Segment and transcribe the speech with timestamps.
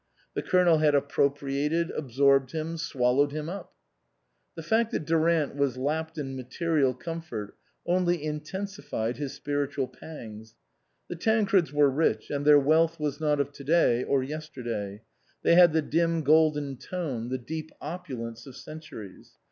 [0.33, 3.71] The Colonel had appropriated, absorbed him, swallowed him up.
[4.55, 10.55] The fact that Durant was lapped in material comfort only intensified his spiritual pangs.
[11.07, 15.03] The Tancreds were rich, and their wealth was not of to day or yesterday;
[15.43, 19.33] they had the dim golden tone, the deep opulence of centuries.